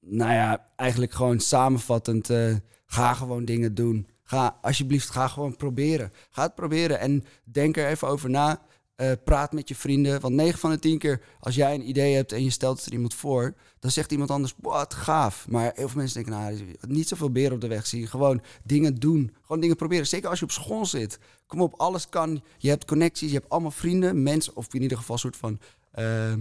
[0.00, 2.30] Nou ja, eigenlijk gewoon samenvattend.
[2.30, 2.54] eh,
[2.86, 4.08] ga gewoon dingen doen.
[4.22, 6.12] Ga alsjeblieft, ga gewoon proberen.
[6.30, 8.60] Ga het proberen en denk er even over na.
[8.96, 10.20] Eh, praat met je vrienden.
[10.20, 12.86] Want 9 van de 10 keer, als jij een idee hebt en je stelt het
[12.86, 15.48] er iemand voor, dan zegt iemand anders, wat gaaf.
[15.48, 18.06] Maar heel veel mensen denken, nou, niet zoveel beren op de weg zien.
[18.06, 19.34] Gewoon dingen doen.
[19.42, 20.06] Gewoon dingen proberen.
[20.06, 21.18] Zeker als je op school zit.
[21.46, 22.42] Kom op, alles kan.
[22.58, 25.58] Je hebt connecties, je hebt allemaal vrienden, mensen, of in ieder geval soort van
[25.90, 26.38] eh, eh,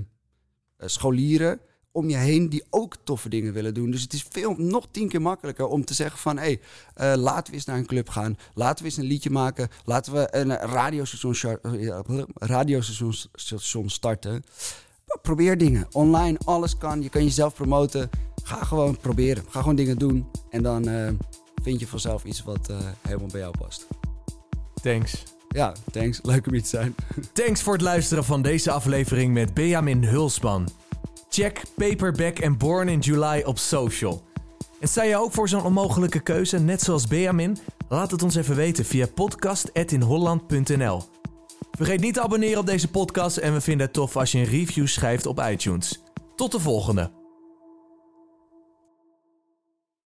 [0.77, 1.59] scholieren
[1.95, 3.91] om je heen die ook toffe dingen willen doen.
[3.91, 6.38] Dus het is veel, nog tien keer makkelijker om te zeggen van...
[6.38, 6.60] hé, hey,
[6.93, 8.38] eh, laten we eens naar een club gaan.
[8.53, 9.69] Laten we eens een liedje maken.
[9.86, 14.43] Laten we een radiostation, eh, radiostation station starten.
[15.21, 15.88] Probeer dingen.
[15.91, 17.01] Online, alles kan.
[17.01, 18.10] Je kan jezelf promoten.
[18.43, 19.43] Ga gewoon proberen.
[19.49, 20.27] Ga gewoon dingen doen.
[20.49, 21.12] En dan eh,
[21.63, 23.88] vind je vanzelf iets wat eh, helemaal bij jou past.
[24.81, 25.23] Thanks.
[25.47, 26.19] Ja, thanks.
[26.23, 26.95] Leuk om hier te zijn.
[27.34, 30.67] Thanks voor het luisteren van deze aflevering met Benjamin Hulsman.
[31.35, 34.23] Check Paperback en Born in July op social.
[34.79, 37.57] En sta je ook voor zo'n onmogelijke keuze, net zoals Benjamin?
[37.89, 41.01] Laat het ons even weten via podcast.inholland.nl.
[41.71, 44.45] Vergeet niet te abonneren op deze podcast en we vinden het tof als je een
[44.45, 46.01] review schrijft op iTunes.
[46.35, 47.24] Tot de volgende!